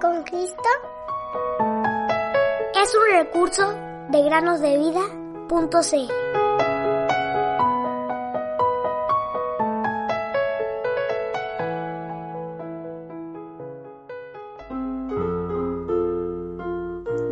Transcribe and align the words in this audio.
con 0.00 0.22
Cristo 0.22 0.70
es 2.82 2.94
un 2.94 3.18
recurso 3.18 3.74
de 4.08 4.22
granosdevida.cl. 4.22 6.12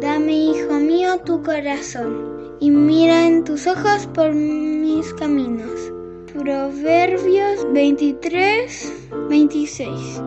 Dame, 0.01 0.33
hijo 0.33 0.75
mío, 0.75 1.19
tu 1.25 1.43
corazón, 1.43 2.57
y 2.61 2.71
mira 2.71 3.27
en 3.27 3.45
tus 3.45 3.67
ojos 3.67 4.07
por 4.09 4.35
mis 4.35 5.15
caminos. 5.15 5.93
Proverbios 6.35 7.73
23, 7.73 8.93
26. 9.31 10.21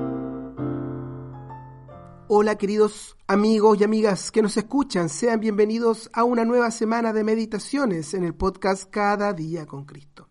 Hola 2.34 2.58
queridos 2.58 3.18
amigos 3.28 3.78
y 3.78 3.84
amigas 3.84 4.32
que 4.32 4.42
nos 4.42 4.56
escuchan, 4.56 5.10
sean 5.10 5.42
bienvenidos 5.42 6.10
a 6.14 6.24
una 6.24 6.46
nueva 6.46 6.72
semana 6.72 7.12
de 7.12 7.26
meditaciones 7.26 8.14
en 8.14 8.24
el 8.24 8.34
podcast 8.34 8.90
Cada 8.90 9.34
día 9.34 9.66
con 9.66 9.84
Cristo. 9.84 10.30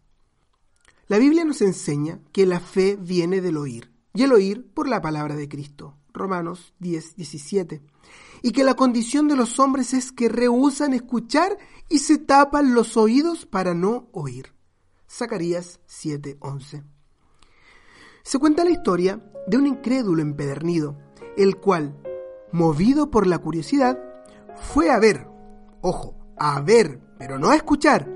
La 1.09 1.19
Biblia 1.19 1.45
nos 1.45 1.61
enseña 1.61 2.23
que 2.33 2.47
la 2.47 2.59
fe 2.59 2.97
viene 2.99 3.43
del 3.43 3.59
oír, 3.59 3.93
y 4.15 4.23
el 4.23 4.33
oír 4.33 4.73
por 4.73 4.89
la 4.89 5.03
palabra 5.03 5.37
de 5.37 5.47
Cristo, 5.47 5.99
Romanos 6.15 6.73
10, 6.79 7.17
17, 7.17 7.83
y 8.41 8.53
que 8.53 8.65
la 8.65 8.77
condición 8.77 9.29
de 9.29 9.37
los 9.37 9.59
hombres 9.61 9.93
es 9.93 10.11
que 10.11 10.31
rehusan 10.31 10.95
escuchar 10.95 11.59
y 11.91 11.99
se 11.99 12.17
tapan 12.17 12.73
los 12.73 12.97
oídos 12.97 13.45
para 13.45 13.75
no 13.75 14.09
oír. 14.13 14.55
Zacarías 15.07 15.81
7, 15.85 16.39
11. 16.41 16.83
Se 18.23 18.39
cuenta 18.39 18.65
la 18.65 18.71
historia 18.71 19.23
de 19.47 19.59
un 19.59 19.67
incrédulo 19.67 20.23
empedernido, 20.23 20.97
el 21.37 21.57
cual, 21.57 21.95
movido 22.53 23.11
por 23.11 23.27
la 23.27 23.39
curiosidad, 23.39 23.99
fue 24.57 24.91
a 24.91 24.99
ver, 24.99 25.27
ojo, 25.81 26.15
a 26.37 26.61
ver, 26.61 27.01
pero 27.19 27.39
no 27.39 27.51
a 27.51 27.57
escuchar, 27.57 28.09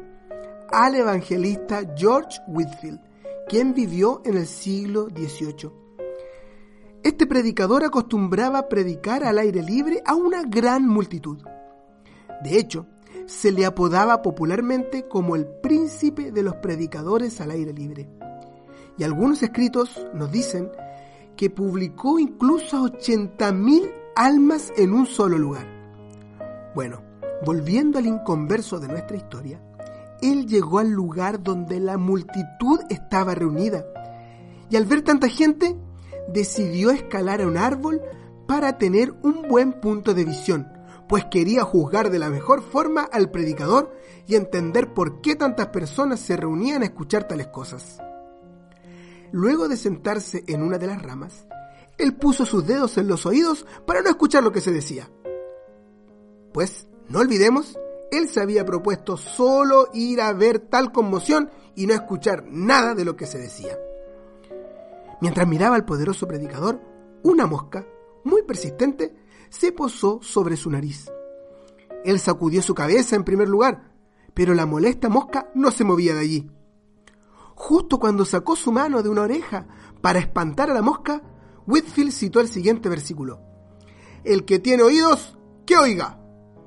al 0.70 0.94
evangelista 0.94 1.82
George 1.96 2.38
Whitfield, 2.48 3.00
quien 3.48 3.74
vivió 3.74 4.22
en 4.24 4.36
el 4.36 4.46
siglo 4.46 5.08
XVIII. 5.08 5.70
Este 7.02 7.26
predicador 7.26 7.84
acostumbraba 7.84 8.68
predicar 8.68 9.24
al 9.24 9.38
aire 9.38 9.62
libre 9.62 10.02
a 10.06 10.14
una 10.14 10.42
gran 10.42 10.88
multitud. 10.88 11.38
De 12.42 12.58
hecho, 12.58 12.86
se 13.26 13.52
le 13.52 13.66
apodaba 13.66 14.22
popularmente 14.22 15.06
como 15.06 15.36
el 15.36 15.46
príncipe 15.46 16.32
de 16.32 16.42
los 16.42 16.56
predicadores 16.56 17.40
al 17.40 17.50
aire 17.50 17.72
libre. 17.72 18.08
Y 18.96 19.04
algunos 19.04 19.42
escritos 19.42 20.06
nos 20.14 20.30
dicen 20.30 20.70
que 21.36 21.50
publicó 21.50 22.18
incluso 22.18 22.76
a 22.76 22.80
80.000 22.82 23.92
almas 24.16 24.72
en 24.76 24.92
un 24.92 25.06
solo 25.06 25.38
lugar. 25.38 25.66
Bueno, 26.74 27.02
volviendo 27.44 27.98
al 27.98 28.06
inconverso 28.06 28.80
de 28.80 28.88
nuestra 28.88 29.16
historia, 29.16 29.60
él 30.22 30.46
llegó 30.46 30.78
al 30.78 30.90
lugar 30.90 31.42
donde 31.42 31.80
la 31.80 31.98
multitud 31.98 32.80
estaba 32.88 33.34
reunida 33.34 33.84
y 34.70 34.76
al 34.76 34.86
ver 34.86 35.02
tanta 35.02 35.28
gente 35.28 35.76
decidió 36.28 36.90
escalar 36.90 37.42
a 37.42 37.46
un 37.46 37.58
árbol 37.58 38.00
para 38.46 38.78
tener 38.78 39.12
un 39.22 39.48
buen 39.48 39.72
punto 39.72 40.14
de 40.14 40.24
visión, 40.24 40.68
pues 41.08 41.24
quería 41.30 41.62
juzgar 41.62 42.10
de 42.10 42.18
la 42.18 42.30
mejor 42.30 42.62
forma 42.62 43.02
al 43.02 43.30
predicador 43.30 43.94
y 44.26 44.36
entender 44.36 44.94
por 44.94 45.20
qué 45.20 45.36
tantas 45.36 45.68
personas 45.68 46.20
se 46.20 46.36
reunían 46.36 46.82
a 46.82 46.86
escuchar 46.86 47.28
tales 47.28 47.48
cosas. 47.48 47.98
Luego 49.34 49.66
de 49.66 49.76
sentarse 49.76 50.44
en 50.46 50.62
una 50.62 50.78
de 50.78 50.86
las 50.86 51.02
ramas, 51.02 51.48
él 51.98 52.14
puso 52.14 52.46
sus 52.46 52.64
dedos 52.68 52.96
en 52.98 53.08
los 53.08 53.26
oídos 53.26 53.66
para 53.84 54.00
no 54.00 54.08
escuchar 54.08 54.44
lo 54.44 54.52
que 54.52 54.60
se 54.60 54.70
decía. 54.70 55.10
Pues, 56.52 56.86
no 57.08 57.18
olvidemos, 57.18 57.76
él 58.12 58.28
se 58.28 58.40
había 58.40 58.64
propuesto 58.64 59.16
solo 59.16 59.88
ir 59.92 60.20
a 60.20 60.32
ver 60.34 60.60
tal 60.60 60.92
conmoción 60.92 61.50
y 61.74 61.88
no 61.88 61.94
escuchar 61.94 62.44
nada 62.46 62.94
de 62.94 63.04
lo 63.04 63.16
que 63.16 63.26
se 63.26 63.38
decía. 63.38 63.76
Mientras 65.20 65.48
miraba 65.48 65.74
al 65.74 65.84
poderoso 65.84 66.28
predicador, 66.28 66.80
una 67.24 67.48
mosca, 67.48 67.84
muy 68.22 68.44
persistente, 68.44 69.16
se 69.48 69.72
posó 69.72 70.20
sobre 70.22 70.56
su 70.56 70.70
nariz. 70.70 71.10
Él 72.04 72.20
sacudió 72.20 72.62
su 72.62 72.72
cabeza 72.72 73.16
en 73.16 73.24
primer 73.24 73.48
lugar, 73.48 73.90
pero 74.32 74.54
la 74.54 74.64
molesta 74.64 75.08
mosca 75.08 75.50
no 75.56 75.72
se 75.72 75.82
movía 75.82 76.14
de 76.14 76.20
allí. 76.20 76.50
Justo 77.66 77.98
cuando 77.98 78.26
sacó 78.26 78.56
su 78.56 78.72
mano 78.72 79.02
de 79.02 79.08
una 79.08 79.22
oreja 79.22 79.66
para 80.02 80.18
espantar 80.18 80.70
a 80.70 80.74
la 80.74 80.82
mosca, 80.82 81.22
Whitfield 81.66 82.12
citó 82.12 82.40
el 82.40 82.48
siguiente 82.48 82.90
versículo. 82.90 83.40
El 84.22 84.44
que 84.44 84.58
tiene 84.58 84.82
oídos, 84.82 85.38
que 85.64 85.78
oiga. 85.78 86.20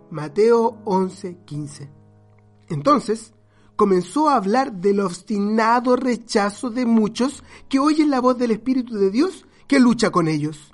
Mateo 0.09 0.81
11:15. 0.86 1.91
Entonces, 2.69 3.36
comenzó 3.75 4.28
a 4.28 4.38
hablar 4.38 4.74
del 4.74 5.02
obstinado 5.02 5.97
rechazo 5.97 6.72
de 6.72 6.88
muchos 6.88 7.44
que 7.69 7.78
oyen 7.78 8.09
la 8.09 8.19
voz 8.19 8.40
del 8.40 8.50
Espíritu 8.50 8.96
de 8.96 9.12
Dios 9.12 9.46
que 9.68 9.80
lucha 9.80 10.09
con 10.09 10.28
ellos. 10.28 10.74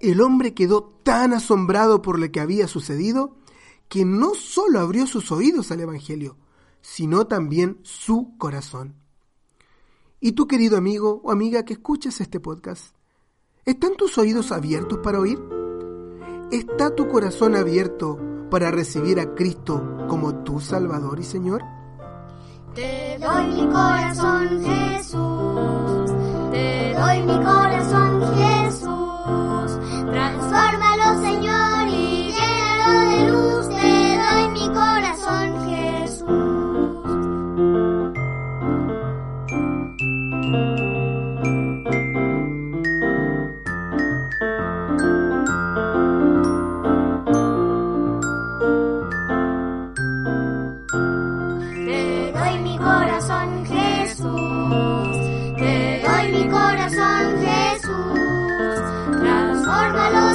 El 0.00 0.22
hombre 0.22 0.54
quedó 0.54 0.84
tan 1.02 1.34
asombrado 1.34 2.00
por 2.00 2.18
lo 2.18 2.32
que 2.32 2.40
había 2.40 2.66
sucedido 2.66 3.36
que 3.90 4.06
no 4.06 4.34
solo 4.34 4.80
abrió 4.80 5.06
sus 5.06 5.30
oídos 5.30 5.70
al 5.70 5.80
Evangelio, 5.80 6.38
sino 6.80 7.26
también 7.26 7.78
su 7.82 8.34
corazón. 8.38 9.06
¿Y 10.20 10.32
tú, 10.32 10.48
querido 10.48 10.76
amigo 10.76 11.20
o 11.22 11.30
amiga 11.30 11.64
que 11.64 11.74
escuchas 11.74 12.20
este 12.20 12.40
podcast? 12.40 12.94
¿Están 13.64 13.96
tus 13.96 14.18
oídos 14.18 14.50
abiertos 14.50 14.98
para 14.98 15.20
oír? 15.20 15.38
¿Está 16.50 16.94
tu 16.94 17.06
corazón 17.08 17.54
abierto 17.54 18.18
para 18.50 18.70
recibir 18.72 19.20
a 19.20 19.34
Cristo 19.34 20.06
como 20.08 20.42
tu 20.42 20.58
Salvador 20.58 21.20
y 21.20 21.24
Señor? 21.24 21.62
Te 22.74 23.18
doy 23.20 23.46
mi 23.46 23.66
corazón, 23.72 24.64
Jesús. 24.64 26.10
Te 26.50 26.94
doy 26.94 27.22
mi 27.22 27.44
corazón, 27.44 28.20
Jesús. 28.20 28.47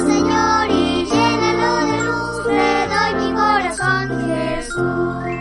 Señor, 0.06 0.70
y 0.70 1.04
llénalo 1.06 1.72
de 1.86 2.02
luz. 2.04 2.44
Te 2.44 2.86
doy 2.88 3.14
mi 3.20 3.30
corazón, 3.34 4.04
Jesús. 4.26 5.33